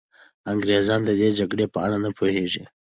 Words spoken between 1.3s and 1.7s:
جګړې